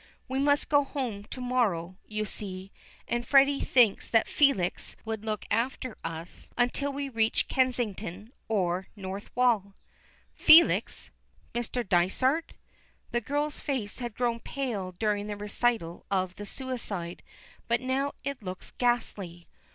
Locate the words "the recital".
15.27-16.03